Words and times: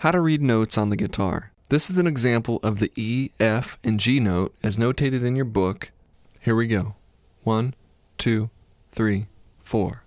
How 0.00 0.12
to 0.12 0.20
read 0.20 0.40
notes 0.40 0.78
on 0.78 0.88
the 0.88 0.96
guitar. 0.96 1.52
This 1.68 1.90
is 1.90 1.98
an 1.98 2.06
example 2.06 2.58
of 2.62 2.78
the 2.78 2.90
E, 2.96 3.32
F, 3.38 3.76
and 3.84 4.00
G 4.00 4.18
note 4.18 4.54
as 4.62 4.78
notated 4.78 5.22
in 5.22 5.36
your 5.36 5.44
book. 5.44 5.90
Here 6.40 6.56
we 6.56 6.68
go. 6.68 6.94
One, 7.42 7.74
two, 8.16 8.48
three, 8.92 9.26
four. 9.60 10.04